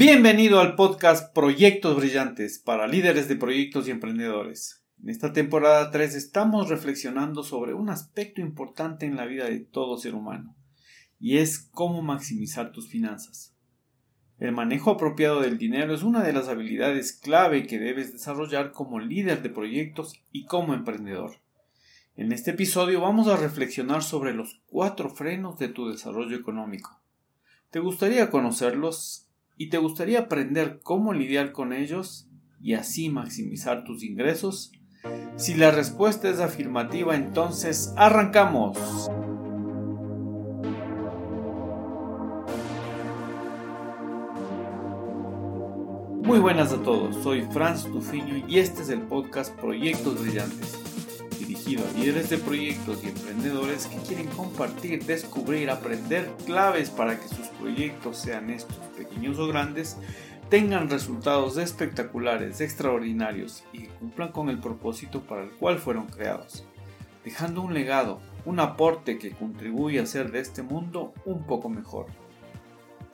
Bienvenido 0.00 0.60
al 0.60 0.76
podcast 0.76 1.34
Proyectos 1.34 1.96
Brillantes 1.96 2.60
para 2.60 2.86
líderes 2.86 3.26
de 3.26 3.34
proyectos 3.34 3.88
y 3.88 3.90
emprendedores. 3.90 4.84
En 5.02 5.08
esta 5.08 5.32
temporada 5.32 5.90
3 5.90 6.14
estamos 6.14 6.68
reflexionando 6.68 7.42
sobre 7.42 7.74
un 7.74 7.90
aspecto 7.90 8.40
importante 8.40 9.06
en 9.06 9.16
la 9.16 9.26
vida 9.26 9.46
de 9.46 9.58
todo 9.58 9.98
ser 9.98 10.14
humano, 10.14 10.54
y 11.18 11.38
es 11.38 11.58
cómo 11.72 12.00
maximizar 12.00 12.70
tus 12.70 12.88
finanzas. 12.88 13.56
El 14.38 14.52
manejo 14.52 14.92
apropiado 14.92 15.40
del 15.40 15.58
dinero 15.58 15.92
es 15.92 16.04
una 16.04 16.22
de 16.22 16.32
las 16.32 16.46
habilidades 16.46 17.12
clave 17.14 17.66
que 17.66 17.80
debes 17.80 18.12
desarrollar 18.12 18.70
como 18.70 19.00
líder 19.00 19.42
de 19.42 19.50
proyectos 19.50 20.22
y 20.30 20.46
como 20.46 20.74
emprendedor. 20.74 21.40
En 22.14 22.30
este 22.30 22.52
episodio 22.52 23.00
vamos 23.00 23.26
a 23.26 23.36
reflexionar 23.36 24.04
sobre 24.04 24.32
los 24.32 24.60
cuatro 24.68 25.10
frenos 25.10 25.58
de 25.58 25.66
tu 25.66 25.90
desarrollo 25.90 26.36
económico. 26.36 27.02
¿Te 27.72 27.80
gustaría 27.80 28.30
conocerlos? 28.30 29.27
Y 29.58 29.68
te 29.68 29.78
gustaría 29.78 30.20
aprender 30.20 30.80
cómo 30.82 31.12
lidiar 31.12 31.52
con 31.52 31.72
ellos 31.72 32.28
y 32.62 32.74
así 32.74 33.10
maximizar 33.10 33.84
tus 33.84 34.04
ingresos? 34.04 34.72
Si 35.36 35.54
la 35.54 35.72
respuesta 35.72 36.30
es 36.30 36.38
afirmativa, 36.38 37.14
entonces 37.16 37.92
arrancamos. 37.96 38.78
Muy 46.22 46.38
buenas 46.40 46.72
a 46.72 46.82
todos, 46.82 47.16
soy 47.22 47.42
Franz 47.52 47.84
Tufiño 47.84 48.44
y 48.46 48.58
este 48.58 48.82
es 48.82 48.90
el 48.90 49.00
podcast 49.00 49.54
Proyectos 49.58 50.20
Brillantes, 50.20 50.78
dirigido 51.48 51.86
a 51.88 51.98
líderes 51.98 52.28
de 52.28 52.36
proyectos 52.36 53.02
y 53.02 53.08
emprendedores 53.08 53.86
que 53.86 53.96
quieren 54.06 54.26
compartir, 54.28 55.04
descubrir, 55.06 55.70
aprender 55.70 56.30
claves 56.44 56.90
para 56.90 57.18
que 57.18 57.26
sus 57.26 57.46
proyectos 57.58 58.18
sean 58.18 58.50
estos 58.50 58.76
pequeños 58.98 59.38
o 59.38 59.48
grandes, 59.48 59.96
tengan 60.50 60.90
resultados 60.90 61.56
espectaculares, 61.56 62.60
extraordinarios 62.60 63.64
y 63.72 63.86
cumplan 63.86 64.30
con 64.30 64.50
el 64.50 64.58
propósito 64.58 65.22
para 65.22 65.44
el 65.44 65.50
cual 65.50 65.78
fueron 65.78 66.06
creados, 66.06 66.66
dejando 67.24 67.62
un 67.62 67.72
legado, 67.72 68.20
un 68.44 68.60
aporte 68.60 69.18
que 69.18 69.30
contribuye 69.30 70.00
a 70.00 70.02
hacer 70.02 70.30
de 70.30 70.40
este 70.40 70.62
mundo 70.62 71.14
un 71.24 71.46
poco 71.46 71.70
mejor. 71.70 72.06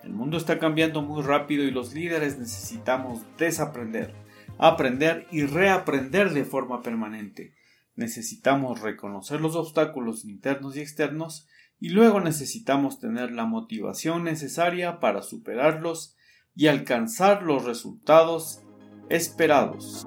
El 0.02 0.12
mundo 0.12 0.38
está 0.38 0.58
cambiando 0.58 1.02
muy 1.02 1.22
rápido 1.22 1.62
y 1.62 1.70
los 1.70 1.94
líderes 1.94 2.36
necesitamos 2.36 3.20
desaprender, 3.38 4.12
aprender 4.58 5.28
y 5.30 5.44
reaprender 5.44 6.30
de 6.30 6.44
forma 6.44 6.82
permanente. 6.82 7.52
Necesitamos 7.96 8.80
reconocer 8.80 9.40
los 9.40 9.54
obstáculos 9.54 10.24
internos 10.24 10.76
y 10.76 10.80
externos 10.80 11.46
y 11.78 11.90
luego 11.90 12.20
necesitamos 12.20 12.98
tener 12.98 13.30
la 13.30 13.44
motivación 13.44 14.24
necesaria 14.24 14.98
para 14.98 15.22
superarlos 15.22 16.16
y 16.56 16.66
alcanzar 16.66 17.42
los 17.42 17.64
resultados 17.64 18.62
esperados. 19.08 20.06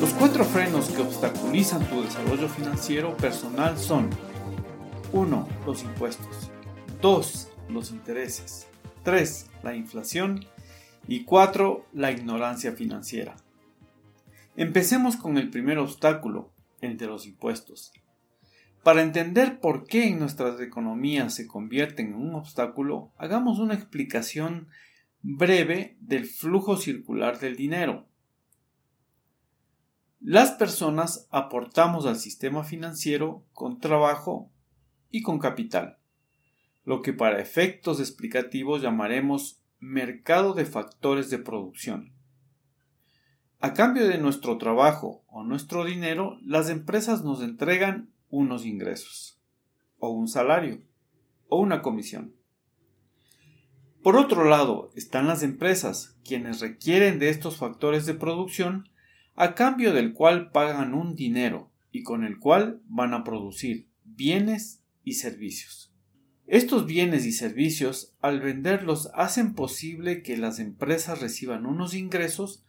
Los 0.00 0.10
cuatro 0.14 0.44
frenos 0.44 0.88
que 0.88 1.02
obstaculizan 1.02 1.86
tu 1.90 2.02
desarrollo 2.02 2.48
financiero 2.48 3.14
personal 3.18 3.76
son 3.76 4.08
1. 5.12 5.48
Los 5.66 5.82
impuestos 5.82 6.50
2. 7.02 7.48
Los 7.68 7.90
intereses 7.90 8.68
3. 9.06 9.50
La 9.62 9.76
inflación 9.76 10.44
y 11.06 11.22
4. 11.22 11.86
La 11.92 12.10
ignorancia 12.10 12.72
financiera. 12.72 13.36
Empecemos 14.56 15.16
con 15.16 15.38
el 15.38 15.48
primer 15.48 15.78
obstáculo, 15.78 16.50
el 16.80 16.96
de 16.96 17.06
los 17.06 17.24
impuestos. 17.24 17.92
Para 18.82 19.02
entender 19.02 19.60
por 19.60 19.86
qué 19.86 20.08
en 20.08 20.18
nuestras 20.18 20.60
economías 20.60 21.34
se 21.34 21.46
convierten 21.46 22.08
en 22.08 22.14
un 22.14 22.34
obstáculo, 22.34 23.12
hagamos 23.16 23.60
una 23.60 23.74
explicación 23.74 24.66
breve 25.22 25.96
del 26.00 26.24
flujo 26.26 26.76
circular 26.76 27.38
del 27.38 27.54
dinero. 27.54 28.08
Las 30.18 30.50
personas 30.50 31.28
aportamos 31.30 32.06
al 32.06 32.16
sistema 32.16 32.64
financiero 32.64 33.44
con 33.52 33.78
trabajo 33.78 34.50
y 35.12 35.22
con 35.22 35.38
capital, 35.38 36.00
lo 36.86 37.02
que 37.02 37.12
para 37.12 37.42
efectos 37.42 37.98
explicativos 37.98 38.80
llamaremos 38.80 39.60
mercado 39.80 40.54
de 40.54 40.64
factores 40.64 41.28
de 41.30 41.38
producción. 41.38 42.12
A 43.58 43.74
cambio 43.74 44.06
de 44.06 44.18
nuestro 44.18 44.56
trabajo 44.56 45.24
o 45.26 45.42
nuestro 45.42 45.84
dinero, 45.84 46.38
las 46.42 46.70
empresas 46.70 47.24
nos 47.24 47.42
entregan 47.42 48.10
unos 48.30 48.64
ingresos, 48.64 49.40
o 49.98 50.10
un 50.10 50.28
salario, 50.28 50.80
o 51.48 51.60
una 51.60 51.82
comisión. 51.82 52.36
Por 54.04 54.16
otro 54.16 54.44
lado, 54.44 54.92
están 54.94 55.26
las 55.26 55.42
empresas, 55.42 56.16
quienes 56.24 56.60
requieren 56.60 57.18
de 57.18 57.30
estos 57.30 57.56
factores 57.56 58.06
de 58.06 58.14
producción, 58.14 58.88
a 59.34 59.56
cambio 59.56 59.92
del 59.92 60.12
cual 60.12 60.52
pagan 60.52 60.94
un 60.94 61.16
dinero 61.16 61.72
y 61.90 62.04
con 62.04 62.22
el 62.22 62.38
cual 62.38 62.80
van 62.84 63.12
a 63.12 63.24
producir 63.24 63.88
bienes 64.04 64.84
y 65.02 65.14
servicios. 65.14 65.95
Estos 66.46 66.86
bienes 66.86 67.26
y 67.26 67.32
servicios, 67.32 68.14
al 68.20 68.40
venderlos, 68.40 69.10
hacen 69.14 69.54
posible 69.54 70.22
que 70.22 70.36
las 70.36 70.60
empresas 70.60 71.20
reciban 71.20 71.66
unos 71.66 71.94
ingresos 71.94 72.64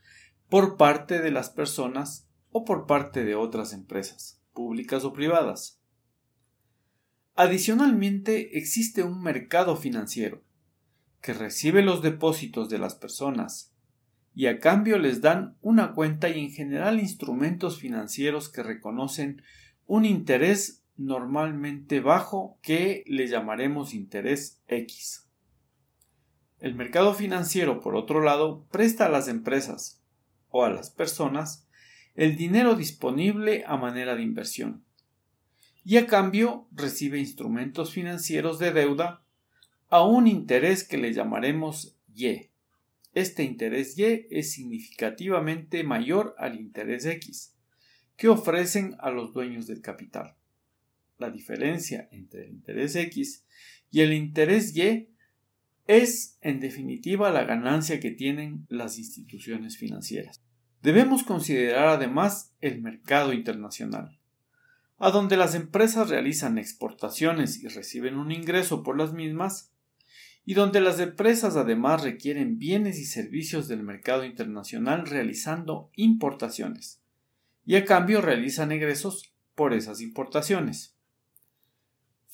por 0.50 0.78
parte 0.78 1.20
de 1.20 1.30
las 1.30 1.50
personas 1.50 2.28
o 2.52 2.66
por 2.66 2.88
parte 2.88 3.24
de 3.24 3.36
otras 3.36 3.74
empresas, 3.74 4.42
públicas 4.54 5.04
o 5.04 5.14
privadas. 5.14 5.80
Adicionalmente, 7.36 8.58
existe 8.58 9.04
un 9.04 9.22
mercado 9.22 9.76
financiero 9.76 10.42
que 11.22 11.34
recibe 11.34 11.84
los 11.84 12.02
depósitos 12.02 12.70
de 12.70 12.80
las 12.80 12.96
personas 12.96 13.74
y 14.34 14.48
a 14.48 14.60
cambio 14.60 14.98
les 14.98 15.22
dan 15.22 15.56
una 15.62 15.94
cuenta 15.94 16.30
y 16.30 16.40
en 16.40 16.52
general 16.52 17.00
instrumentos 17.00 17.80
financieros 17.80 18.50
que 18.50 18.64
reconocen 18.64 19.44
un 19.86 20.06
interés 20.06 20.77
normalmente 20.98 22.00
bajo 22.00 22.58
que 22.62 23.04
le 23.08 23.28
llamaremos 23.28 23.94
interés 23.94 24.62
X. 24.68 25.28
El 26.60 26.76
mercado 26.76 27.14
financiero, 27.14 27.80
por 27.80 27.96
otro 27.96 28.22
lado, 28.22 28.66
presta 28.72 29.06
a 29.06 29.10
las 29.10 29.28
empresas 29.28 30.02
o 30.50 30.64
a 30.64 30.70
las 30.70 30.90
personas 30.90 31.68
el 32.16 32.36
dinero 32.36 32.76
disponible 32.76 33.64
a 33.68 33.78
manera 33.78 34.16
de 34.16 34.24
inversión 34.24 34.84
y 35.86 35.98
a 35.98 36.08
cambio 36.08 36.68
recibe 36.72 37.20
instrumentos 37.20 37.94
financieros 37.94 38.58
de 38.60 38.74
deuda 38.74 39.24
a 39.90 40.04
un 40.04 40.28
interés 40.28 40.84
que 40.84 40.98
le 40.98 41.14
llamaremos 41.14 41.96
Y. 42.14 42.50
Este 43.14 43.44
interés 43.44 43.98
Y 43.98 44.28
es 44.32 44.52
significativamente 44.52 45.84
mayor 45.84 46.36
al 46.40 46.60
interés 46.60 47.06
X 47.06 47.56
que 48.18 48.30
ofrecen 48.30 48.98
a 49.00 49.12
los 49.12 49.32
dueños 49.32 49.68
del 49.68 49.82
capital. 49.82 50.37
La 51.18 51.32
diferencia 51.32 52.08
entre 52.12 52.46
el 52.46 52.52
interés 52.52 52.96
X 52.96 53.44
y 53.90 54.02
el 54.02 54.14
interés 54.14 54.76
Y 54.76 55.10
es, 55.88 56.38
en 56.42 56.60
definitiva, 56.60 57.32
la 57.32 57.46
ganancia 57.46 58.00
que 58.00 58.12
tienen 58.12 58.66
las 58.70 58.98
instituciones 58.98 59.78
financieras. 59.78 60.44
Debemos 60.84 61.24
considerar 61.24 61.88
además 61.88 62.54
el 62.62 62.82
mercado 62.82 63.34
internacional, 63.34 64.20
a 64.98 65.12
donde 65.12 65.38
las 65.38 65.56
empresas 65.56 66.10
realizan 66.10 66.58
exportaciones 66.58 67.64
y 67.64 67.68
reciben 67.68 68.18
un 68.18 68.32
ingreso 68.32 68.84
por 68.84 68.98
las 68.98 69.14
mismas, 69.14 69.72
y 70.46 70.54
donde 70.54 70.80
las 70.80 71.00
empresas 71.00 71.56
además 71.56 72.04
requieren 72.04 72.58
bienes 72.58 73.00
y 73.00 73.06
servicios 73.06 73.68
del 73.68 73.84
mercado 73.84 74.24
internacional 74.24 75.06
realizando 75.06 75.90
importaciones, 75.96 77.02
y 77.66 77.76
a 77.76 77.86
cambio 77.86 78.22
realizan 78.22 78.72
egresos 78.72 79.34
por 79.56 79.74
esas 79.74 80.02
importaciones. 80.02 80.97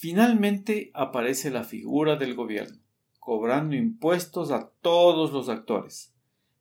Finalmente 0.04 0.92
aparece 0.94 1.50
la 1.50 1.64
figura 1.64 2.18
del 2.18 2.36
gobierno, 2.36 2.78
cobrando 3.22 3.78
impuestos 3.78 4.52
a 4.52 4.70
todos 4.82 5.32
los 5.32 5.48
actores, 5.48 6.14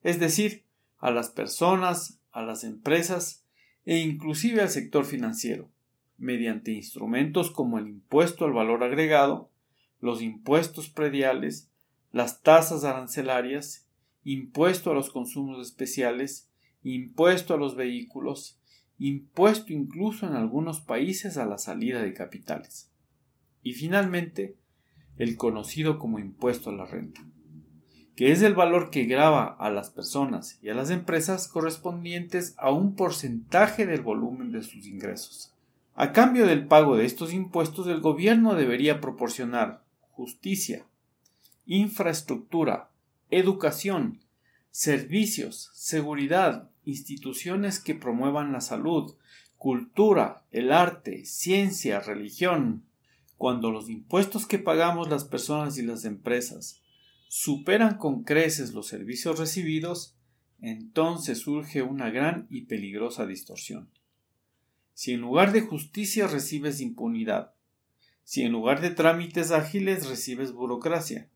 es 0.05 0.21
decir, 0.21 0.63
a 1.01 1.11
las 1.11 1.31
personas, 1.31 2.21
a 2.31 2.43
las 2.43 2.63
empresas 2.63 3.45
e 3.85 3.99
inclusive 3.99 4.63
al 4.63 4.69
sector 4.69 5.05
financiero, 5.05 5.69
mediante 6.19 6.71
instrumentos 6.71 7.51
como 7.51 7.81
el 7.81 7.89
impuesto 7.89 8.45
al 8.45 8.53
valor 8.53 8.85
agregado, 8.85 9.51
los 10.01 10.23
impuestos 10.23 10.89
prediales, 10.89 11.69
las 12.13 12.43
tasas 12.43 12.85
arancelarias, 12.85 13.89
impuesto 14.23 14.93
a 14.93 14.95
los 14.95 15.11
consumos 15.11 15.67
especiales, 15.67 16.49
impuesto 16.85 17.55
a 17.55 17.57
los 17.57 17.75
vehículos, 17.75 18.61
impuesto 19.01 19.73
incluso 19.73 20.29
en 20.29 20.35
algunos 20.35 20.81
países 20.81 21.39
a 21.39 21.45
la 21.45 21.59
salida 21.59 22.03
de 22.03 22.15
capitales. 22.15 22.92
Y 23.63 23.75
finalmente, 23.75 24.57
el 25.17 25.37
conocido 25.37 25.99
como 25.99 26.19
impuesto 26.19 26.71
a 26.71 26.75
la 26.75 26.85
renta, 26.85 27.21
que 28.17 28.33
es 28.33 28.43
el 28.43 28.55
valor 28.55 28.91
que 28.91 29.05
grava 29.05 29.45
a 29.45 29.71
las 29.71 29.91
personas 29.91 30.59
y 30.63 30.69
a 30.69 30.75
las 30.75 30.91
empresas 30.91 31.49
correspondientes 31.49 32.55
a 32.59 32.71
un 32.71 32.95
porcentaje 32.95 33.87
del 33.87 34.03
volumen 34.03 34.53
de 34.53 34.63
sus 34.63 34.87
ingresos. 34.87 35.53
A 35.95 36.13
cambio 36.13 36.47
del 36.47 36.67
pago 36.67 36.97
de 36.97 37.05
estos 37.05 37.33
impuestos, 37.33 37.87
el 37.87 38.01
gobierno 38.01 38.55
debería 38.55 39.01
proporcionar 39.01 39.83
justicia, 40.11 40.87
infraestructura, 41.67 42.91
educación, 43.31 44.21
servicios, 44.71 45.71
seguridad, 45.75 46.71
instituciones 46.85 47.79
que 47.79 47.95
promuevan 47.95 48.53
la 48.53 48.61
salud, 48.61 49.15
cultura, 49.59 50.43
el 50.51 50.73
arte, 50.73 51.25
ciencia, 51.25 52.01
religión. 52.01 52.83
Cuando 53.43 53.73
los 53.73 53.91
impuestos 53.91 54.47
que 54.47 54.61
pagamos 54.61 55.11
las 55.11 55.25
personas 55.25 55.77
y 55.77 55.83
las 55.83 56.05
empresas 56.05 56.81
superan 57.27 57.99
con 57.99 58.23
creces 58.23 58.73
los 58.73 58.87
servicios 58.87 59.37
recibidos, 59.37 60.17
entonces 60.61 61.39
surge 61.39 61.83
una 61.83 62.11
gran 62.11 62.47
y 62.51 62.67
peligrosa 62.67 63.27
distorsión. 63.27 63.91
Si 64.95 65.11
en 65.15 65.23
lugar 65.23 65.51
de 65.51 65.63
justicia 65.63 66.29
recibes 66.29 66.81
impunidad, 66.81 67.53
si 68.23 68.43
en 68.43 68.53
lugar 68.53 68.81
de 68.81 68.91
trámites 68.91 69.51
ágiles 69.51 70.07
recibes 70.07 70.53
burocracia, 70.53 71.29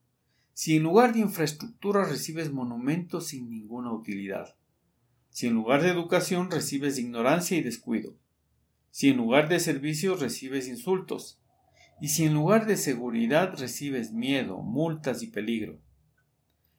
si 0.54 0.76
en 0.76 0.84
lugar 0.84 1.12
de 1.12 1.18
infraestructura 1.18 2.04
recibes 2.04 2.52
monumentos 2.52 3.26
sin 3.26 3.50
ninguna 3.50 3.92
utilidad, 3.92 4.54
si 5.30 5.48
en 5.48 5.54
lugar 5.54 5.82
de 5.82 5.88
educación 5.88 6.52
recibes 6.52 7.00
ignorancia 7.00 7.58
y 7.58 7.62
descuido, 7.62 8.14
si 8.92 9.08
en 9.08 9.16
lugar 9.16 9.48
de 9.48 9.58
servicios 9.58 10.20
recibes 10.20 10.68
insultos, 10.68 11.40
y 12.00 12.08
si 12.08 12.24
en 12.24 12.34
lugar 12.34 12.66
de 12.66 12.76
seguridad 12.76 13.58
recibes 13.58 14.12
miedo, 14.12 14.58
multas 14.58 15.22
y 15.22 15.28
peligro. 15.28 15.78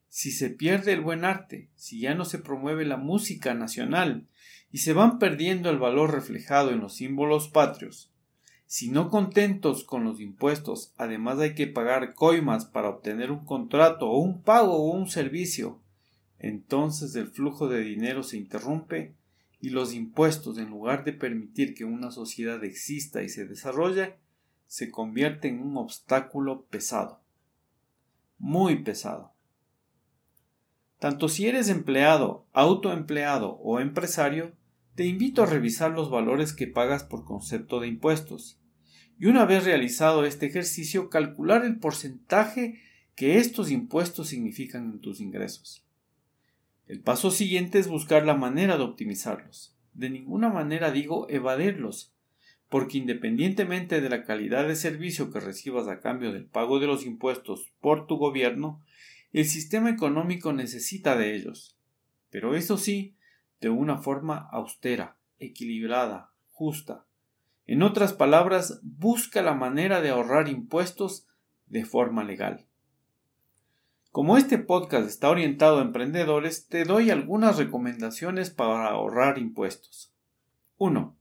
Si 0.10 0.31
se 0.31 0.50
pierde 0.50 0.94
el 0.94 1.02
buen 1.02 1.25
arte, 1.25 1.69
si 1.75 2.00
ya 2.00 2.16
no 2.16 2.25
se 2.25 2.40
promueve 2.40 2.86
la 2.86 2.98
música 2.98 3.54
nacional, 3.54 4.28
y 4.72 4.80
se 4.80 4.94
van 4.94 5.18
perdiendo 5.18 5.69
el 5.69 5.80
valor 5.80 6.12
reflejado 6.14 6.72
en 6.72 6.80
los 6.80 6.96
símbolos 6.96 7.48
patrios, 7.48 8.12
si 8.66 8.90
no 8.90 9.10
contentos 9.10 9.86
con 9.86 10.04
los 10.04 10.19
impuestos, 10.19 10.94
además 10.98 11.40
hay 11.40 11.56
que 11.56 11.68
pagar 11.68 12.14
coimas 12.16 12.66
para 12.66 12.90
obtener 12.90 13.31
un 13.31 13.46
contrato 13.46 14.10
o 14.10 14.19
un 14.19 14.42
pago 14.42 14.74
o 14.74 14.92
un 14.92 15.08
servicio, 15.08 15.81
entonces 16.38 17.16
el 17.16 17.28
flujo 17.28 17.68
de 17.68 17.81
dinero 17.81 18.24
se 18.24 18.38
interrumpe 18.38 19.16
y 19.60 19.69
los 19.69 19.94
impuestos, 19.94 20.58
en 20.58 20.69
lugar 20.69 21.04
de 21.04 21.14
permitir 21.14 21.74
que 21.74 21.86
una 21.86 22.12
sociedad 22.12 22.64
exista 22.64 23.24
y 23.24 23.30
se 23.30 23.46
desarrolle, 23.46 24.16
se 24.68 24.92
convierten 24.92 25.56
en 25.56 25.64
un 25.64 25.78
obstáculo 25.78 26.66
pesado. 26.66 27.22
Muy 28.38 28.84
pesado. 28.84 29.34
Tanto 31.00 31.30
si 31.30 31.48
eres 31.48 31.69
empleado, 31.69 32.46
autoempleado 32.54 33.58
o 33.58 33.80
empresario, 33.80 34.54
te 34.96 35.06
invito 35.06 35.44
a 35.44 35.46
revisar 35.46 35.92
los 35.92 36.10
valores 36.10 36.54
que 36.54 36.68
pagas 36.68 37.04
por 37.04 37.24
concepto 37.24 37.80
de 37.80 37.88
impuestos. 37.88 38.60
Y 39.19 39.28
una 39.28 39.46
vez 39.46 39.64
realizado 39.64 40.25
este 40.25 40.48
ejercicio, 40.48 41.10
calcular 41.10 41.66
el 41.66 41.78
porcentaje 41.78 42.81
que 43.16 43.38
estos 43.38 43.72
impuestos 43.72 44.30
significan 44.30 44.92
en 44.92 45.00
tus 45.00 45.19
ingresos. 45.22 45.84
El 46.88 47.02
paso 47.02 47.31
siguiente 47.31 47.80
es 47.80 47.88
buscar 47.88 48.25
la 48.25 48.36
manera 48.36 48.78
de 48.78 48.84
optimizarlos. 48.84 49.75
De 49.94 50.10
ninguna 50.10 50.50
manera 50.50 50.92
digo 50.92 51.28
evadirlos, 51.30 52.14
porque 52.69 52.98
independientemente 52.98 54.02
de 54.02 54.10
la 54.10 54.24
calidad 54.24 54.68
de 54.68 54.75
servicio 54.75 55.31
que 55.31 55.40
recibas 55.40 55.88
a 55.88 56.00
cambio 56.00 56.31
del 56.31 56.46
pago 56.46 56.80
de 56.80 56.88
los 56.88 57.06
impuestos 57.06 57.72
por 57.80 58.08
tu 58.08 58.18
gobierno, 58.18 58.81
el 59.31 59.46
sistema 59.46 59.90
económico 59.90 60.54
necesita 60.54 61.16
de 61.16 61.36
ellos. 61.36 61.78
Pero 62.30 62.56
eso 62.56 62.78
sí, 62.78 63.16
de 63.62 63.69
una 63.69 63.98
forma 63.98 64.50
austera, 64.52 65.18
equilibrada, 65.40 66.31
justa. 66.52 67.06
En 67.66 67.84
otras 67.84 68.14
palabras, 68.14 68.80
busca 68.84 69.42
la 69.42 69.54
manera 69.54 70.02
de 70.02 70.10
ahorrar 70.10 70.48
impuestos 70.50 71.28
de 71.68 71.86
forma 71.86 72.24
legal. 72.24 72.66
Como 74.12 74.38
este 74.38 74.58
podcast 74.58 75.08
está 75.08 75.30
orientado 75.30 75.80
a 75.80 75.84
emprendedores, 75.84 76.68
te 76.68 76.86
doy 76.86 77.12
algunas 77.12 77.58
recomendaciones 77.58 78.50
para 78.50 78.88
ahorrar 78.88 79.38
impuestos. 79.38 80.14
1. 80.78 81.17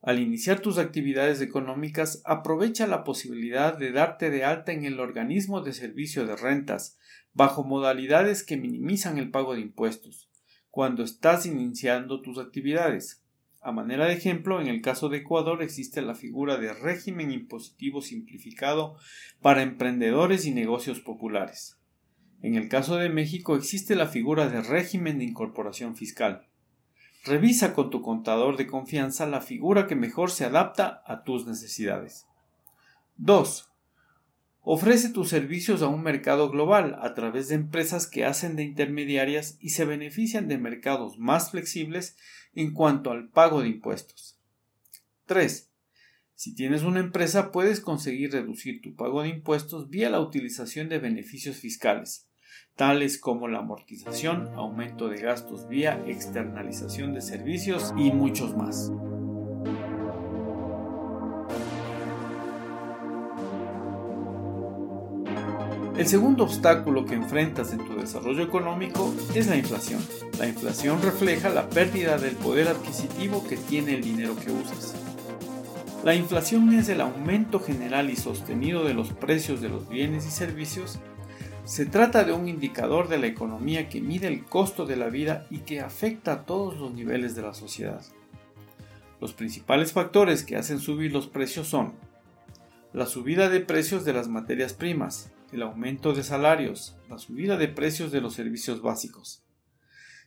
Al 0.00 0.20
iniciar 0.20 0.60
tus 0.60 0.78
actividades 0.78 1.40
económicas, 1.40 2.22
aprovecha 2.24 2.86
la 2.86 3.02
posibilidad 3.02 3.76
de 3.76 3.90
darte 3.90 4.30
de 4.30 4.44
alta 4.44 4.72
en 4.72 4.84
el 4.84 5.00
organismo 5.00 5.60
de 5.60 5.72
servicio 5.72 6.24
de 6.24 6.36
rentas, 6.36 6.98
bajo 7.32 7.64
modalidades 7.64 8.44
que 8.44 8.56
minimizan 8.56 9.18
el 9.18 9.30
pago 9.30 9.54
de 9.54 9.60
impuestos, 9.60 10.30
cuando 10.70 11.02
estás 11.02 11.46
iniciando 11.46 12.22
tus 12.22 12.38
actividades. 12.38 13.24
A 13.60 13.72
manera 13.72 14.06
de 14.06 14.14
ejemplo, 14.14 14.60
en 14.60 14.68
el 14.68 14.82
caso 14.82 15.08
de 15.08 15.18
Ecuador 15.18 15.62
existe 15.62 16.00
la 16.00 16.14
figura 16.14 16.58
de 16.58 16.72
régimen 16.72 17.32
impositivo 17.32 18.00
simplificado 18.00 18.96
para 19.42 19.62
emprendedores 19.62 20.46
y 20.46 20.52
negocios 20.52 21.00
populares. 21.00 21.78
En 22.40 22.54
el 22.54 22.68
caso 22.68 22.96
de 22.96 23.08
México 23.08 23.56
existe 23.56 23.96
la 23.96 24.06
figura 24.06 24.48
de 24.48 24.62
régimen 24.62 25.18
de 25.18 25.24
incorporación 25.24 25.96
fiscal. 25.96 26.47
Revisa 27.24 27.74
con 27.74 27.90
tu 27.90 28.00
contador 28.00 28.56
de 28.56 28.66
confianza 28.66 29.26
la 29.26 29.40
figura 29.40 29.86
que 29.86 29.96
mejor 29.96 30.30
se 30.30 30.44
adapta 30.44 31.02
a 31.06 31.24
tus 31.24 31.46
necesidades. 31.46 32.26
2. 33.16 33.68
Ofrece 34.62 35.10
tus 35.10 35.28
servicios 35.28 35.82
a 35.82 35.88
un 35.88 36.02
mercado 36.02 36.50
global 36.50 36.98
a 37.00 37.14
través 37.14 37.48
de 37.48 37.56
empresas 37.56 38.06
que 38.06 38.24
hacen 38.24 38.54
de 38.54 38.64
intermediarias 38.64 39.56
y 39.60 39.70
se 39.70 39.84
benefician 39.84 40.46
de 40.46 40.58
mercados 40.58 41.18
más 41.18 41.50
flexibles 41.50 42.16
en 42.54 42.72
cuanto 42.72 43.10
al 43.10 43.28
pago 43.28 43.62
de 43.62 43.68
impuestos. 43.68 44.38
3. 45.26 45.70
Si 46.34 46.54
tienes 46.54 46.82
una 46.82 47.00
empresa 47.00 47.50
puedes 47.50 47.80
conseguir 47.80 48.32
reducir 48.32 48.80
tu 48.80 48.94
pago 48.94 49.22
de 49.22 49.30
impuestos 49.30 49.90
vía 49.90 50.08
la 50.08 50.20
utilización 50.20 50.88
de 50.88 50.98
beneficios 50.98 51.56
fiscales 51.56 52.27
tales 52.78 53.18
como 53.18 53.48
la 53.48 53.58
amortización, 53.58 54.50
aumento 54.54 55.08
de 55.08 55.20
gastos 55.20 55.68
vía 55.68 56.00
externalización 56.06 57.12
de 57.12 57.20
servicios 57.20 57.92
y 57.98 58.12
muchos 58.12 58.56
más. 58.56 58.92
El 65.96 66.06
segundo 66.06 66.44
obstáculo 66.44 67.04
que 67.04 67.16
enfrentas 67.16 67.72
en 67.72 67.84
tu 67.84 67.96
desarrollo 67.96 68.44
económico 68.44 69.12
es 69.34 69.48
la 69.48 69.56
inflación. 69.56 70.00
La 70.38 70.46
inflación 70.46 71.02
refleja 71.02 71.48
la 71.48 71.68
pérdida 71.68 72.16
del 72.16 72.36
poder 72.36 72.68
adquisitivo 72.68 73.44
que 73.48 73.56
tiene 73.56 73.94
el 73.94 74.04
dinero 74.04 74.36
que 74.36 74.52
usas. 74.52 74.94
La 76.04 76.14
inflación 76.14 76.72
es 76.72 76.88
el 76.88 77.00
aumento 77.00 77.58
general 77.58 78.08
y 78.08 78.14
sostenido 78.14 78.84
de 78.84 78.94
los 78.94 79.12
precios 79.12 79.60
de 79.60 79.68
los 79.68 79.88
bienes 79.88 80.24
y 80.28 80.30
servicios 80.30 81.00
se 81.68 81.84
trata 81.84 82.24
de 82.24 82.32
un 82.32 82.48
indicador 82.48 83.08
de 83.08 83.18
la 83.18 83.26
economía 83.26 83.90
que 83.90 84.00
mide 84.00 84.26
el 84.26 84.46
costo 84.46 84.86
de 84.86 84.96
la 84.96 85.10
vida 85.10 85.46
y 85.50 85.58
que 85.58 85.80
afecta 85.80 86.32
a 86.32 86.46
todos 86.46 86.78
los 86.78 86.94
niveles 86.94 87.34
de 87.36 87.42
la 87.42 87.52
sociedad. 87.52 88.02
Los 89.20 89.34
principales 89.34 89.92
factores 89.92 90.44
que 90.44 90.56
hacen 90.56 90.78
subir 90.78 91.12
los 91.12 91.26
precios 91.26 91.68
son 91.68 91.92
la 92.94 93.04
subida 93.04 93.50
de 93.50 93.60
precios 93.60 94.06
de 94.06 94.14
las 94.14 94.28
materias 94.28 94.72
primas, 94.72 95.30
el 95.52 95.60
aumento 95.60 96.14
de 96.14 96.22
salarios, 96.22 96.96
la 97.10 97.18
subida 97.18 97.58
de 97.58 97.68
precios 97.68 98.12
de 98.12 98.22
los 98.22 98.32
servicios 98.32 98.80
básicos. 98.80 99.44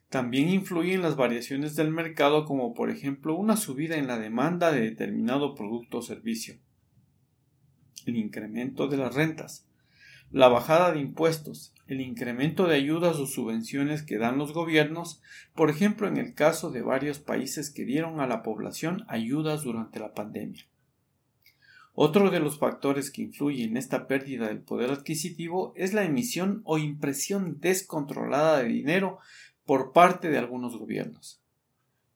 También 0.10 0.48
influyen 0.48 1.02
las 1.02 1.16
variaciones 1.16 1.76
del 1.76 1.90
mercado 1.90 2.46
como 2.46 2.76
por 2.76 2.92
ejemplo 2.92 3.36
una 3.36 3.58
subida 3.58 3.96
en 3.96 4.06
la 4.06 4.20
demanda 4.20 4.72
de 4.72 4.82
determinado 4.82 5.56
producto 5.56 5.98
o 5.98 6.02
servicio, 6.04 6.60
el 8.06 8.16
incremento 8.16 8.88
de 8.88 8.98
las 8.98 9.16
rentas, 9.16 9.71
la 10.32 10.48
bajada 10.48 10.94
de 10.94 11.00
impuestos, 11.00 11.74
el 11.88 12.00
incremento 12.00 12.66
de 12.66 12.76
ayudas 12.76 13.18
o 13.18 13.28
subvenciones 13.28 14.02
que 14.02 14.18
dan 14.18 14.38
los 14.38 14.54
gobiernos, 14.54 15.22
por 15.56 15.70
ejemplo 15.70 16.08
en 16.08 16.18
el 16.18 16.34
caso 16.34 16.72
de 16.72 16.82
varios 16.82 17.20
países 17.20 17.70
que 17.70 17.84
dieron 17.84 18.22
a 18.22 18.28
la 18.28 18.42
población 18.42 19.04
ayudas 19.10 19.64
durante 19.64 20.00
la 20.00 20.14
pandemia. 20.14 20.66
Otro 21.94 22.30
de 22.30 22.40
los 22.40 22.58
factores 22.58 23.12
que 23.12 23.24
influye 23.24 23.66
en 23.66 23.76
esta 23.76 24.08
pérdida 24.08 24.48
del 24.48 24.62
poder 24.62 24.92
adquisitivo 24.92 25.74
es 25.76 25.94
la 25.94 26.06
emisión 26.06 26.62
o 26.64 26.78
impresión 26.78 27.60
descontrolada 27.60 28.60
de 28.60 28.70
dinero 28.70 29.20
por 29.66 29.92
parte 29.92 30.30
de 30.30 30.38
algunos 30.38 30.78
gobiernos. 30.78 31.41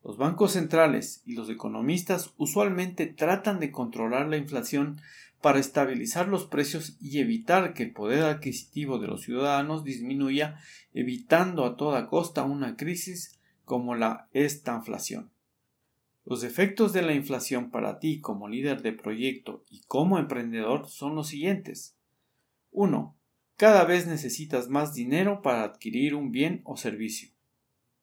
Los 0.05 0.17
bancos 0.17 0.51
centrales 0.51 1.23
y 1.25 1.33
los 1.33 1.49
economistas 1.49 2.35
usualmente 2.37 3.07
tratan 3.07 3.59
de 3.59 3.71
controlar 3.71 4.27
la 4.27 4.37
inflación 4.37 5.01
para 5.41 5.57
estabilizar 5.57 6.27
los 6.27 6.45
precios 6.45 6.95
y 7.01 7.17
evitar 7.17 7.73
que 7.73 7.81
el 7.81 7.91
poder 7.91 8.21
adquisitivo 8.21 8.99
de 8.99 9.07
los 9.07 9.23
ciudadanos 9.23 9.83
disminuya, 9.83 10.59
evitando 10.93 11.65
a 11.65 11.75
toda 11.75 12.05
costa 12.05 12.43
una 12.43 12.77
crisis 12.77 13.39
como 13.65 13.95
la 13.95 14.29
estanflación. 14.33 15.31
Los 16.23 16.43
efectos 16.43 16.93
de 16.93 17.01
la 17.01 17.15
inflación 17.15 17.71
para 17.71 17.97
ti 17.97 18.21
como 18.21 18.47
líder 18.47 18.83
de 18.83 18.93
proyecto 18.93 19.65
y 19.71 19.81
como 19.87 20.19
emprendedor 20.19 20.87
son 20.87 21.15
los 21.15 21.29
siguientes. 21.29 21.95
1. 22.69 23.15
Cada 23.57 23.85
vez 23.85 24.05
necesitas 24.05 24.69
más 24.69 24.93
dinero 24.93 25.41
para 25.41 25.63
adquirir 25.63 26.13
un 26.13 26.31
bien 26.31 26.61
o 26.63 26.77
servicio. 26.77 27.29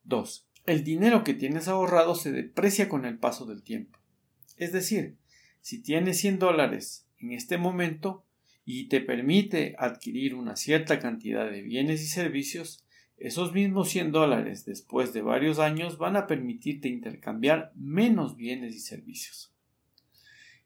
2. 0.03 0.49
El 0.65 0.85
dinero 0.85 1.25
que 1.25 1.35
tienes 1.35 1.67
ahorrado 1.67 2.15
se 2.15 2.31
deprecia 2.31 2.89
con 2.89 3.05
el 3.05 3.19
paso 3.19 3.47
del 3.47 3.63
tiempo. 3.63 3.99
Es 4.57 4.73
decir, 4.73 5.17
Si 5.61 5.81
tienes 5.81 6.19
100 6.19 6.41
dólares 6.41 7.07
en 7.19 7.31
este 7.31 7.57
momento 7.57 8.27
y 8.65 8.89
te 8.89 9.01
permite 9.01 9.77
adquirir 9.79 10.35
una 10.35 10.57
cierta 10.57 10.99
cantidad 10.99 11.49
de 11.49 11.63
bienes 11.63 12.03
y 12.03 12.07
servicios, 12.07 12.85
esos 13.17 13.53
mismos 13.53 13.89
100 13.91 14.11
dólares 14.11 14.65
después 14.65 15.13
de 15.13 15.23
varios 15.23 15.61
años 15.61 15.99
van 15.99 16.17
a 16.17 16.27
permitirte 16.27 16.89
intercambiar 16.89 17.73
menos 17.77 18.37
bienes 18.37 18.75
y 18.75 18.81
servicios. 18.81 19.55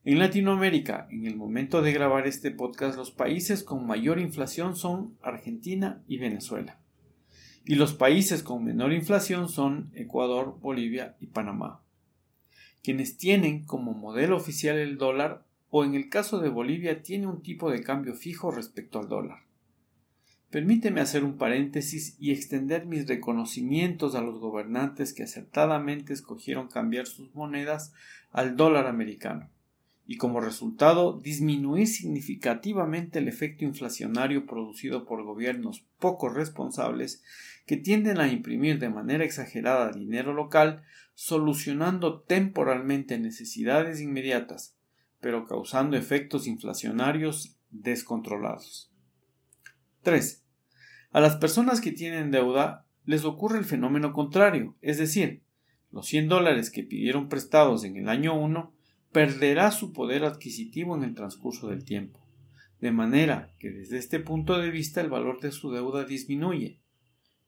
En 0.05 0.19
Latinoamérica, 0.19 1.09
en 1.11 1.27
el 1.27 1.37
momento 1.37 1.83
de 1.83 1.93
grabar 1.93 2.27
este 2.27 2.51
podcast, 2.51 2.97
los 2.97 3.11
países 3.11 3.63
con 3.63 3.87
mayor 3.87 4.19
inflación 4.19 4.77
son 4.77 5.19
Argentina 5.21 6.03
y 6.09 6.17
Venezuela. 6.17 6.81
Y 7.69 7.75
los 7.75 7.95
países 7.95 8.45
con 8.45 8.65
menor 8.65 8.93
inflación 8.93 9.49
son 9.49 9.91
Ecuador, 9.93 10.57
Bolivia 10.61 11.17
y 11.19 11.27
Panamá, 11.27 11.83
quienes 12.85 13.19
tienen 13.19 13.65
como 13.65 13.93
modelo 13.93 14.37
oficial 14.37 14.79
el 14.79 14.99
dólar 14.99 15.45
o 15.71 15.85
en 15.85 15.97
el 15.97 16.09
caso 16.09 16.39
de 16.39 16.49
Bolivia 16.49 17.03
tiene 17.03 17.27
un 17.27 17.43
tipo 17.43 17.73
de 17.73 17.83
cambio 17.83 18.15
fijo 18.15 18.53
respecto 18.53 19.01
al 19.01 19.09
dólar. 19.09 19.39
Permíteme 20.49 21.01
hacer 21.01 21.25
un 21.25 21.39
paréntesis 21.39 22.17
y 22.21 22.31
extender 22.31 22.87
mis 22.87 23.09
reconocimientos 23.09 24.15
a 24.15 24.21
los 24.21 24.39
gobernantes 24.39 25.13
que 25.13 25.25
acertadamente 25.25 26.13
escogieron 26.13 26.69
cambiar 26.69 27.09
sus 27.09 27.35
monedas 27.35 27.93
al 28.31 28.57
dólar 28.57 28.87
americano 28.87 29.51
y 30.07 30.19
como 30.19 30.41
resultado 30.41 31.19
disminuir 31.19 31.89
significativamente 31.89 33.19
el 33.19 33.27
efecto 33.27 33.65
inflacionario 33.65 34.47
producido 34.47 35.05
por 35.05 35.25
gobiernos 35.25 35.85
poco 35.99 36.29
responsables 36.29 37.25
que 37.67 37.77
tienden 37.77 38.21
a 38.21 38.29
imprimir 38.29 38.79
de 38.79 38.89
manera 38.89 39.25
exagerada 39.25 39.93
dinero 39.93 40.33
local, 40.33 40.85
solucionando 41.15 42.21
temporalmente 42.21 43.19
necesidades 43.19 44.01
inmediatas, 44.01 44.77
pero 45.21 45.47
causando 45.47 45.97
efectos 45.97 46.47
inflacionarios 46.47 47.59
descontrolados. 47.71 48.93
3. 50.03 50.45
A 51.11 51.21
las 51.21 51.37
personas 51.37 51.81
que 51.81 51.91
tienen 51.91 52.31
deuda 52.31 52.87
les 53.05 53.25
ocurre 53.25 53.59
el 53.59 53.65
fenómeno 53.65 54.13
contrario, 54.13 54.77
es 54.81 54.99
decir, 54.99 55.43
los 55.91 56.07
100 56.07 56.29
dólares 56.29 56.71
que 56.71 56.83
pidieron 56.83 57.29
prestados 57.29 57.85
en 57.85 57.97
el 57.97 58.09
año 58.09 58.39
1 58.39 58.73
perderá 59.13 59.71
su 59.71 59.93
poder 59.93 60.25
adquisitivo 60.25 60.97
en 60.97 61.03
el 61.03 61.15
transcurso 61.15 61.69
del 61.69 61.85
tiempo, 61.85 62.21
de 62.81 62.93
manera 62.93 63.55
que 63.59 63.71
desde 63.71 63.99
este 63.99 64.21
punto 64.21 64.59
de 64.59 64.71
vista 64.71 65.01
el 65.01 65.09
valor 65.09 65.41
de 65.41 65.53
su 65.53 65.71
deuda 65.73 66.05
disminuye. 66.05 66.81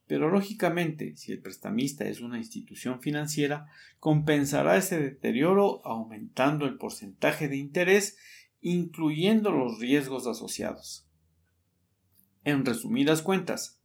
Pero 0.09 0.31
lógicamente, 0.31 1.17
si 1.17 1.31
el 1.31 1.41
prestamista 1.41 2.05
es 2.07 2.21
una 2.21 2.38
institución 2.38 3.00
financiera, 3.00 3.67
compensará 4.00 4.77
ese 4.77 4.99
deterioro 4.99 5.81
aumentando 5.87 6.67
el 6.67 6.77
porcentaje 6.77 7.47
de 7.47 7.59
interés, 7.59 8.17
incluyendo 8.61 9.53
los 9.53 9.79
riesgos 9.79 10.27
asociados. 10.27 11.07
En 12.43 12.65
resumidas 12.65 13.23
cuentas, 13.23 13.81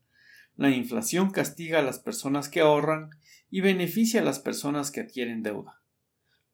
la 0.55 0.71
inflación 0.71 1.29
castiga 1.29 1.79
a 1.79 1.83
las 1.83 1.99
personas 1.99 2.49
que 2.49 2.61
ahorran 2.61 3.11
y 3.51 3.61
beneficia 3.61 4.21
a 4.21 4.23
las 4.23 4.39
personas 4.39 4.89
que 4.89 5.01
adquieren 5.01 5.43
deuda 5.43 5.83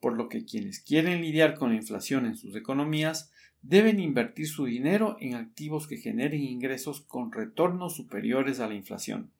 por 0.00 0.16
lo 0.16 0.28
que 0.28 0.44
quienes 0.44 0.80
quieren 0.80 1.20
lidiar 1.20 1.56
con 1.56 1.70
la 1.70 1.76
inflación 1.76 2.26
en 2.26 2.36
sus 2.36 2.56
economías 2.56 3.30
deben 3.62 4.00
invertir 4.00 4.48
su 4.48 4.64
dinero 4.64 5.16
en 5.20 5.34
activos 5.34 5.86
que 5.86 5.98
generen 5.98 6.42
ingresos 6.42 7.02
con 7.02 7.30
retornos 7.30 7.94
superiores 7.94 8.58
a 8.58 8.66
la 8.66 8.74
inflación. 8.74 9.30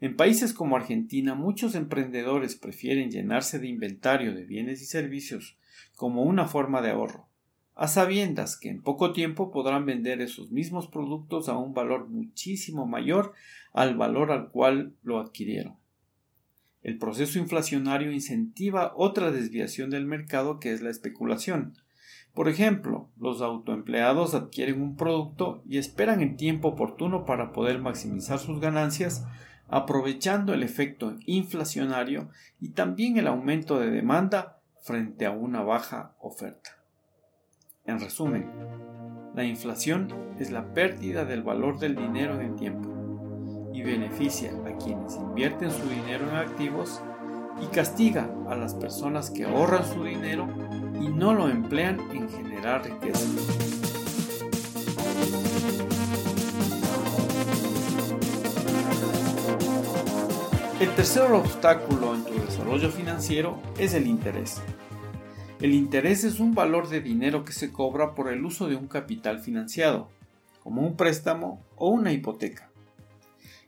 En 0.00 0.16
países 0.16 0.52
como 0.52 0.76
Argentina, 0.76 1.34
muchos 1.34 1.74
emprendedores 1.74 2.56
prefieren 2.56 3.10
llenarse 3.10 3.58
de 3.58 3.68
inventario 3.68 4.34
de 4.34 4.44
bienes 4.44 4.80
y 4.82 4.86
servicios 4.86 5.58
como 5.96 6.22
una 6.22 6.46
forma 6.46 6.80
de 6.80 6.90
ahorro, 6.90 7.28
a 7.74 7.88
sabiendas 7.88 8.56
que 8.56 8.70
en 8.70 8.82
poco 8.82 9.12
tiempo 9.12 9.50
podrán 9.50 9.86
vender 9.86 10.20
esos 10.20 10.50
mismos 10.50 10.88
productos 10.88 11.48
a 11.48 11.56
un 11.56 11.74
valor 11.74 12.08
muchísimo 12.08 12.86
mayor 12.86 13.32
al 13.72 13.96
valor 13.96 14.32
al 14.32 14.50
cual 14.50 14.94
lo 15.02 15.20
adquirieron. 15.20 15.76
El 16.82 16.96
proceso 16.96 17.38
inflacionario 17.38 18.10
incentiva 18.10 18.92
otra 18.96 19.30
desviación 19.30 19.90
del 19.90 20.06
mercado 20.06 20.58
que 20.60 20.72
es 20.72 20.80
la 20.80 20.90
especulación. 20.90 21.74
Por 22.34 22.48
ejemplo, 22.48 23.10
los 23.18 23.42
autoempleados 23.42 24.34
adquieren 24.34 24.80
un 24.80 24.96
producto 24.96 25.62
y 25.68 25.78
esperan 25.78 26.22
el 26.22 26.36
tiempo 26.36 26.68
oportuno 26.68 27.26
para 27.26 27.52
poder 27.52 27.80
maximizar 27.80 28.38
sus 28.38 28.60
ganancias, 28.60 29.26
aprovechando 29.70 30.52
el 30.52 30.62
efecto 30.62 31.16
inflacionario 31.26 32.28
y 32.60 32.70
también 32.70 33.16
el 33.18 33.26
aumento 33.26 33.78
de 33.78 33.90
demanda 33.90 34.58
frente 34.82 35.26
a 35.26 35.30
una 35.30 35.62
baja 35.62 36.14
oferta. 36.20 36.70
En 37.84 38.00
resumen, 38.00 38.50
la 39.34 39.44
inflación 39.44 40.12
es 40.38 40.50
la 40.50 40.74
pérdida 40.74 41.24
del 41.24 41.42
valor 41.42 41.78
del 41.78 41.94
dinero 41.94 42.40
en 42.40 42.56
tiempo 42.56 42.90
y 43.72 43.82
beneficia 43.82 44.50
a 44.66 44.76
quienes 44.76 45.14
invierten 45.16 45.70
su 45.70 45.88
dinero 45.88 46.28
en 46.28 46.36
activos 46.36 47.00
y 47.62 47.66
castiga 47.66 48.28
a 48.48 48.56
las 48.56 48.74
personas 48.74 49.30
que 49.30 49.44
ahorran 49.44 49.84
su 49.84 50.04
dinero 50.04 50.48
y 51.00 51.08
no 51.08 51.32
lo 51.32 51.48
emplean 51.48 52.00
en 52.12 52.28
generar 52.28 52.84
riqueza. 52.84 53.89
El 60.90 60.96
tercer 60.96 61.30
obstáculo 61.30 62.16
en 62.16 62.24
tu 62.24 62.34
desarrollo 62.34 62.90
financiero 62.90 63.62
es 63.78 63.94
el 63.94 64.08
interés. 64.08 64.60
El 65.60 65.72
interés 65.72 66.24
es 66.24 66.40
un 66.40 66.52
valor 66.52 66.88
de 66.88 67.00
dinero 67.00 67.44
que 67.44 67.52
se 67.52 67.70
cobra 67.70 68.16
por 68.16 68.30
el 68.30 68.44
uso 68.44 68.66
de 68.66 68.74
un 68.74 68.88
capital 68.88 69.38
financiado, 69.38 70.10
como 70.64 70.82
un 70.82 70.96
préstamo 70.96 71.64
o 71.76 71.90
una 71.90 72.12
hipoteca. 72.12 72.72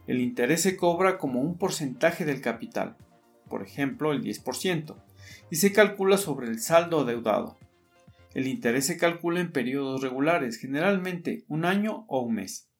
El 0.08 0.20
interés 0.20 0.62
se 0.62 0.76
cobra 0.76 1.16
como 1.16 1.40
un 1.40 1.56
porcentaje 1.58 2.24
del 2.24 2.40
capital, 2.40 2.96
por 3.48 3.62
ejemplo 3.62 4.10
el 4.12 4.24
10%, 4.24 4.96
y 5.48 5.56
se 5.56 5.72
calcula 5.72 6.18
sobre 6.18 6.48
el 6.48 6.58
saldo 6.58 7.02
adeudado. 7.02 7.56
El 8.34 8.48
interés 8.48 8.86
se 8.86 8.96
calcula 8.96 9.40
en 9.40 9.52
periodos 9.52 10.02
regulares, 10.02 10.56
generalmente 10.58 11.44
un 11.46 11.66
año 11.66 12.04
o 12.08 12.22
un 12.22 12.34
mes. 12.34 12.71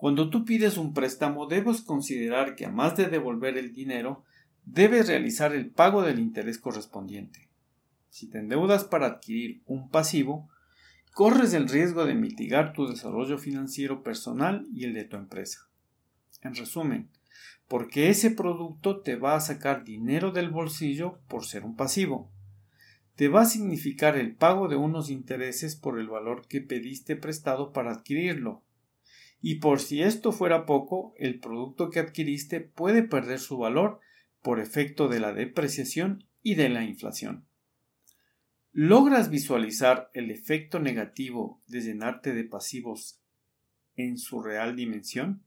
Cuando 0.00 0.30
tú 0.30 0.46
pides 0.46 0.78
un 0.78 0.94
préstamo 0.94 1.46
debes 1.46 1.82
considerar 1.82 2.54
que 2.54 2.64
además 2.64 2.96
de 2.96 3.08
devolver 3.08 3.58
el 3.58 3.74
dinero, 3.74 4.24
debes 4.64 5.08
realizar 5.08 5.54
el 5.54 5.68
pago 5.68 6.00
del 6.00 6.18
interés 6.18 6.56
correspondiente. 6.56 7.50
Si 8.08 8.26
te 8.26 8.38
endeudas 8.38 8.84
para 8.84 9.08
adquirir 9.08 9.60
un 9.66 9.90
pasivo, 9.90 10.48
corres 11.12 11.52
el 11.52 11.68
riesgo 11.68 12.06
de 12.06 12.14
mitigar 12.14 12.72
tu 12.72 12.86
desarrollo 12.86 13.36
financiero 13.36 14.02
personal 14.02 14.66
y 14.72 14.84
el 14.84 14.94
de 14.94 15.04
tu 15.04 15.18
empresa. 15.18 15.68
En 16.40 16.54
resumen, 16.54 17.10
porque 17.68 18.08
ese 18.08 18.30
producto 18.30 19.00
te 19.00 19.16
va 19.16 19.34
a 19.34 19.40
sacar 19.40 19.84
dinero 19.84 20.32
del 20.32 20.48
bolsillo 20.48 21.18
por 21.28 21.44
ser 21.44 21.62
un 21.62 21.76
pasivo. 21.76 22.32
Te 23.16 23.28
va 23.28 23.42
a 23.42 23.44
significar 23.44 24.16
el 24.16 24.34
pago 24.34 24.66
de 24.68 24.76
unos 24.76 25.10
intereses 25.10 25.76
por 25.76 26.00
el 26.00 26.08
valor 26.08 26.46
que 26.48 26.62
pediste 26.62 27.16
prestado 27.16 27.74
para 27.74 27.92
adquirirlo. 27.92 28.62
Y 29.40 29.56
por 29.56 29.80
si 29.80 30.02
esto 30.02 30.32
fuera 30.32 30.66
poco, 30.66 31.14
el 31.16 31.40
producto 31.40 31.90
que 31.90 32.00
adquiriste 32.00 32.60
puede 32.60 33.02
perder 33.02 33.38
su 33.38 33.56
valor 33.56 34.00
por 34.42 34.60
efecto 34.60 35.08
de 35.08 35.20
la 35.20 35.32
depreciación 35.32 36.24
y 36.42 36.54
de 36.54 36.68
la 36.68 36.84
inflación. 36.84 37.46
¿Logras 38.72 39.30
visualizar 39.30 40.10
el 40.14 40.30
efecto 40.30 40.78
negativo 40.78 41.60
de 41.66 41.80
llenarte 41.80 42.32
de 42.32 42.44
pasivos 42.44 43.20
en 43.96 44.16
su 44.16 44.42
real 44.42 44.76
dimensión? 44.76 45.42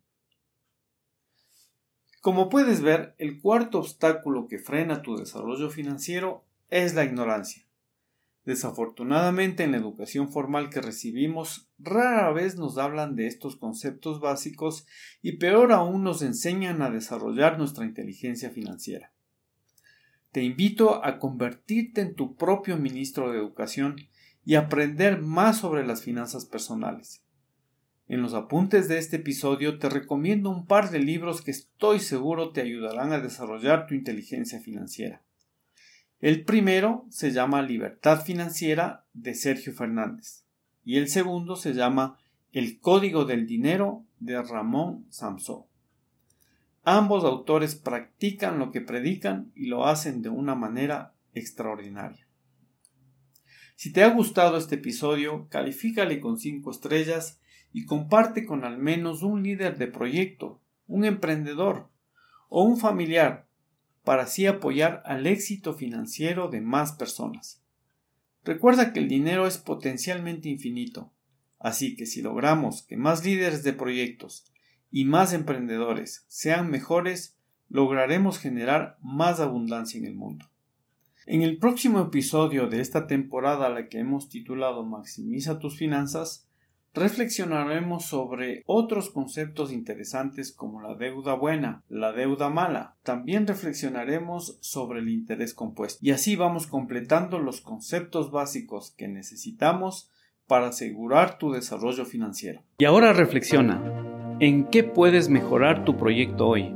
Como 2.19 2.49
puedes 2.49 2.81
ver, 2.81 3.15
el 3.17 3.41
cuarto 3.41 3.79
obstáculo 3.79 4.47
que 4.47 4.59
frena 4.59 5.01
tu 5.01 5.15
desarrollo 5.15 5.69
financiero 5.69 6.45
es 6.69 6.95
la 6.95 7.03
ignorancia. 7.03 7.62
Desafortunadamente 8.45 9.63
en 9.63 9.71
la 9.71 9.77
educación 9.77 10.29
formal 10.29 10.69
que 10.69 10.81
recibimos 10.81 11.69
rara 11.79 12.31
vez 12.33 12.57
nos 12.57 12.77
hablan 12.77 13.15
de 13.15 13.27
estos 13.27 13.55
conceptos 13.55 14.19
básicos 14.19 14.85
y 15.21 15.37
peor 15.37 15.71
aún 15.71 16.03
nos 16.03 16.21
enseñan 16.21 16.81
a 16.81 16.89
desarrollar 16.89 17.57
nuestra 17.57 17.85
inteligencia 17.85 18.49
financiera. 18.49 19.13
Te 20.33 20.43
invito 20.43 21.05
a 21.05 21.19
convertirte 21.19 22.01
en 22.01 22.15
tu 22.15 22.35
propio 22.35 22.77
ministro 22.77 23.31
de 23.31 23.37
educación 23.37 23.95
y 24.43 24.55
aprender 24.55 25.21
más 25.21 25.59
sobre 25.59 25.85
las 25.85 26.01
finanzas 26.01 26.45
personales. 26.45 27.23
En 28.07 28.21
los 28.21 28.33
apuntes 28.33 28.89
de 28.89 28.97
este 28.97 29.17
episodio 29.17 29.79
te 29.79 29.87
recomiendo 29.87 30.49
un 30.49 30.65
par 30.65 30.91
de 30.91 30.99
libros 30.99 31.41
que 31.41 31.51
estoy 31.51 31.99
seguro 31.99 32.51
te 32.51 32.61
ayudarán 32.61 33.13
a 33.13 33.19
desarrollar 33.19 33.87
tu 33.87 33.93
inteligencia 33.93 34.59
financiera. 34.59 35.23
El 36.23 36.45
primero 36.45 37.05
se 37.09 37.33
llama 37.33 37.61
Libertad 37.61 38.23
Financiera 38.23 39.03
de 39.11 39.35
Sergio 39.35 39.73
Fernández 39.73 40.45
y 40.85 40.95
el 40.95 41.09
segundo 41.09 41.57
se 41.57 41.73
llama 41.73 42.17
El 42.53 42.79
Código 42.79 43.25
del 43.25 43.45
Dinero 43.45 44.05
de 44.21 44.41
Ramón 44.41 45.05
Samsó. 45.09 45.67
Ambos 46.85 47.25
autores 47.25 47.75
practican 47.75 48.57
lo 48.57 48.71
que 48.71 48.79
predican 48.79 49.51
y 49.53 49.65
lo 49.65 49.85
hacen 49.85 50.21
de 50.21 50.29
una 50.29 50.55
manera 50.55 51.13
extraordinaria. 51.33 52.25
Si 53.75 53.91
te 53.91 54.05
ha 54.05 54.09
gustado 54.09 54.55
este 54.55 54.75
episodio, 54.75 55.49
califícale 55.49 56.21
con 56.21 56.39
5 56.39 56.71
estrellas 56.71 57.41
y 57.73 57.83
comparte 57.83 58.45
con 58.45 58.63
al 58.63 58.77
menos 58.77 59.23
un 59.23 59.43
líder 59.43 59.77
de 59.77 59.87
proyecto, 59.87 60.61
un 60.87 61.03
emprendedor 61.03 61.89
o 62.47 62.63
un 62.63 62.77
familiar 62.77 63.45
para 64.03 64.23
así 64.23 64.45
apoyar 64.45 65.01
al 65.05 65.27
éxito 65.27 65.73
financiero 65.73 66.49
de 66.49 66.61
más 66.61 66.91
personas. 66.93 67.61
Recuerda 68.43 68.91
que 68.91 68.99
el 68.99 69.07
dinero 69.07 69.47
es 69.47 69.57
potencialmente 69.57 70.49
infinito, 70.49 71.11
así 71.59 71.95
que 71.95 72.05
si 72.05 72.21
logramos 72.21 72.83
que 72.83 72.97
más 72.97 73.23
líderes 73.23 73.63
de 73.63 73.73
proyectos 73.73 74.51
y 74.91 75.05
más 75.05 75.33
emprendedores 75.33 76.25
sean 76.27 76.69
mejores, 76.69 77.37
lograremos 77.69 78.37
generar 78.37 78.97
más 79.01 79.39
abundancia 79.39 79.97
en 79.97 80.05
el 80.05 80.15
mundo. 80.15 80.45
En 81.25 81.41
el 81.41 81.57
próximo 81.57 82.01
episodio 82.01 82.67
de 82.67 82.81
esta 82.81 83.07
temporada 83.07 83.67
a 83.67 83.69
la 83.69 83.87
que 83.87 83.99
hemos 83.99 84.27
titulado 84.27 84.83
Maximiza 84.83 85.57
tus 85.57 85.77
finanzas, 85.77 86.49
reflexionaremos 86.93 88.05
sobre 88.05 88.63
otros 88.65 89.09
conceptos 89.09 89.71
interesantes 89.71 90.51
como 90.51 90.81
la 90.81 90.95
deuda 90.95 91.33
buena, 91.33 91.83
la 91.89 92.11
deuda 92.11 92.49
mala. 92.49 92.95
También 93.03 93.47
reflexionaremos 93.47 94.57
sobre 94.61 94.99
el 94.99 95.09
interés 95.09 95.53
compuesto. 95.53 95.99
Y 96.01 96.11
así 96.11 96.35
vamos 96.35 96.67
completando 96.67 97.39
los 97.39 97.61
conceptos 97.61 98.31
básicos 98.31 98.91
que 98.91 99.07
necesitamos 99.07 100.11
para 100.47 100.67
asegurar 100.67 101.37
tu 101.37 101.51
desarrollo 101.51 102.05
financiero. 102.05 102.61
Y 102.77 102.85
ahora 102.85 103.13
reflexiona, 103.13 103.81
¿en 104.39 104.65
qué 104.65 104.83
puedes 104.83 105.29
mejorar 105.29 105.85
tu 105.85 105.97
proyecto 105.97 106.47
hoy? 106.47 106.75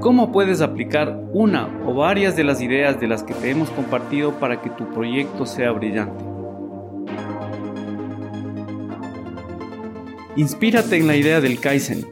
¿Cómo 0.00 0.32
puedes 0.32 0.62
aplicar 0.62 1.14
una 1.34 1.68
o 1.86 1.94
varias 1.94 2.34
de 2.34 2.42
las 2.42 2.62
ideas 2.62 2.98
de 2.98 3.06
las 3.06 3.22
que 3.22 3.34
te 3.34 3.50
hemos 3.50 3.70
compartido 3.70 4.40
para 4.40 4.62
que 4.62 4.70
tu 4.70 4.88
proyecto 4.88 5.44
sea 5.44 5.72
brillante? 5.72 6.29
Inspírate 10.40 10.96
en 10.96 11.06
la 11.06 11.16
idea 11.16 11.42
del 11.42 11.60
Kaizen. 11.60 12.06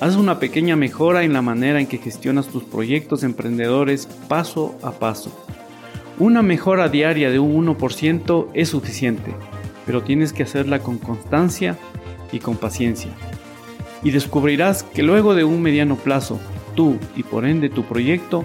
Haz 0.00 0.14
una 0.14 0.38
pequeña 0.38 0.76
mejora 0.76 1.24
en 1.24 1.32
la 1.32 1.42
manera 1.42 1.80
en 1.80 1.88
que 1.88 1.98
gestionas 1.98 2.46
tus 2.46 2.62
proyectos 2.62 3.24
emprendedores 3.24 4.06
paso 4.28 4.78
a 4.80 4.92
paso. 4.92 5.36
Una 6.20 6.40
mejora 6.40 6.88
diaria 6.88 7.30
de 7.32 7.40
un 7.40 7.66
1% 7.66 8.46
es 8.54 8.68
suficiente, 8.68 9.34
pero 9.86 10.04
tienes 10.04 10.32
que 10.32 10.44
hacerla 10.44 10.84
con 10.84 10.98
constancia 10.98 11.76
y 12.30 12.38
con 12.38 12.58
paciencia. 12.58 13.10
Y 14.04 14.12
descubrirás 14.12 14.84
que 14.84 15.02
luego 15.02 15.34
de 15.34 15.42
un 15.42 15.60
mediano 15.60 15.96
plazo, 15.96 16.38
tú 16.76 16.96
y 17.16 17.24
por 17.24 17.44
ende 17.44 17.70
tu 17.70 17.82
proyecto 17.82 18.44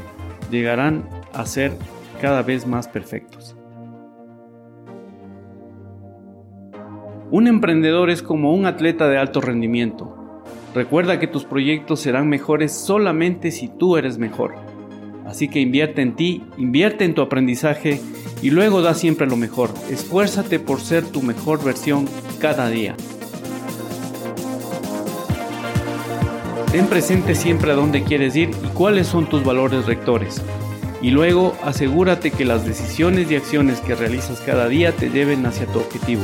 llegarán 0.49 1.07
a 1.33 1.45
ser 1.45 1.73
cada 2.19 2.41
vez 2.41 2.65
más 2.65 2.87
perfectos. 2.87 3.58
Un 7.31 7.45
emprendedor 7.45 8.09
es 8.09 8.23
como 8.23 8.55
un 8.55 8.65
atleta 8.65 9.07
de 9.07 9.19
alto 9.19 9.39
rendimiento. 9.39 10.41
Recuerda 10.73 11.19
que 11.19 11.27
tus 11.27 11.45
proyectos 11.45 11.99
serán 11.99 12.27
mejores 12.27 12.71
solamente 12.71 13.51
si 13.51 13.67
tú 13.67 13.97
eres 13.97 14.17
mejor. 14.17 14.55
Así 15.27 15.47
que 15.47 15.59
invierte 15.59 16.01
en 16.01 16.15
ti, 16.15 16.43
invierte 16.57 17.05
en 17.05 17.13
tu 17.13 17.21
aprendizaje 17.21 18.01
y 18.41 18.49
luego 18.49 18.81
da 18.81 18.95
siempre 18.95 19.27
lo 19.27 19.35
mejor. 19.35 19.69
Esfuérzate 19.91 20.59
por 20.59 20.79
ser 20.79 21.05
tu 21.05 21.21
mejor 21.21 21.63
versión 21.63 22.07
cada 22.39 22.67
día. 22.67 22.95
Ten 26.71 26.87
presente 26.87 27.35
siempre 27.35 27.71
a 27.71 27.75
dónde 27.75 28.03
quieres 28.03 28.35
ir 28.35 28.49
y 28.49 28.67
cuáles 28.73 29.05
son 29.05 29.29
tus 29.29 29.43
valores 29.43 29.85
rectores. 29.85 30.41
Y 30.99 31.11
luego 31.11 31.55
asegúrate 31.63 32.31
que 32.31 32.43
las 32.43 32.65
decisiones 32.65 33.29
y 33.29 33.35
acciones 33.35 33.81
que 33.81 33.93
realizas 33.93 34.39
cada 34.41 34.67
día 34.67 34.93
te 34.93 35.11
lleven 35.11 35.45
hacia 35.45 35.67
tu 35.67 35.77
objetivo. 35.77 36.23